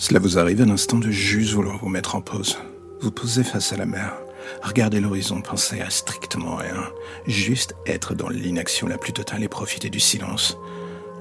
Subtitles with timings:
[0.00, 2.56] Cela vous arrive à l'instant de juste vouloir vous mettre en pause.
[3.00, 4.16] Vous posez face à la mer.
[4.62, 6.84] Regardez l'horizon, pensez à strictement rien.
[7.26, 10.56] Juste être dans l'inaction la plus totale et profiter du silence.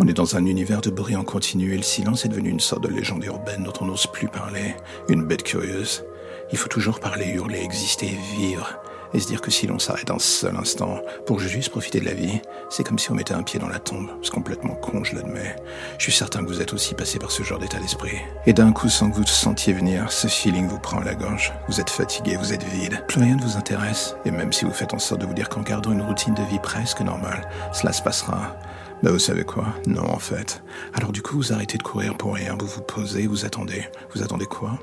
[0.00, 2.58] On est dans un univers de bruit en continu et le silence est devenu une
[2.58, 4.74] sorte de légende urbaine dont on n'ose plus parler.
[5.08, 6.04] Une bête curieuse.
[6.50, 8.82] Il faut toujours parler, hurler, exister, vivre
[9.14, 12.14] et se dire que si l'on s'arrête un seul instant pour juste profiter de la
[12.14, 14.10] vie, c'est comme si on mettait un pied dans la tombe.
[14.22, 15.56] C'est complètement con, je l'admets.
[15.98, 18.18] Je suis certain que vous êtes aussi passé par ce genre d'état d'esprit.
[18.46, 21.52] Et d'un coup, sans que vous sentiez venir, ce feeling vous prend à la gorge.
[21.68, 23.04] Vous êtes fatigué, vous êtes vide.
[23.06, 24.16] Plus rien ne vous intéresse.
[24.24, 26.42] Et même si vous faites en sorte de vous dire qu'en gardant une routine de
[26.42, 28.56] vie presque normale, cela se passera.
[29.02, 29.66] Bah vous savez quoi?
[29.86, 30.62] Non en fait.
[30.94, 33.84] Alors du coup vous arrêtez de courir pour rien, vous vous posez, vous attendez.
[34.14, 34.78] Vous attendez quoi?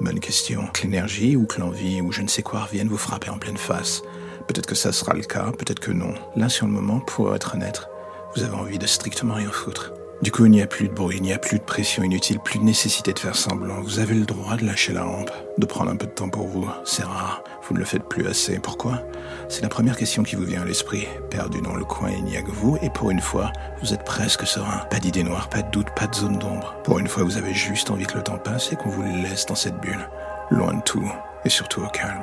[0.00, 0.66] Bonne question.
[0.72, 3.56] Que l'énergie ou que l'envie ou je ne sais quoi revienne vous frapper en pleine
[3.56, 4.02] face.
[4.48, 6.14] Peut-être que ça sera le cas, peut-être que non.
[6.34, 7.88] Là, sur le moment, pour être honnête,
[8.34, 9.92] vous avez envie de strictement rien foutre.
[10.22, 12.38] Du coup, il n'y a plus de bruit, il n'y a plus de pression inutile,
[12.38, 13.82] plus de nécessité de faire semblant.
[13.82, 16.46] Vous avez le droit de lâcher la rampe, de prendre un peu de temps pour
[16.46, 16.64] vous.
[16.84, 18.60] C'est rare, vous ne le faites plus assez.
[18.60, 19.02] Pourquoi?
[19.48, 21.08] C'est la première question qui vous vient à l'esprit.
[21.28, 23.50] Perdu dans le coin, il n'y a que vous, et pour une fois,
[23.82, 24.86] vous êtes presque serein.
[24.90, 26.76] Pas d'idées noires, pas de doute, pas de zone d'ombre.
[26.84, 29.46] Pour une fois, vous avez juste envie que le temps passe et qu'on vous laisse
[29.46, 30.08] dans cette bulle.
[30.50, 31.10] Loin de tout,
[31.44, 32.22] et surtout au calme.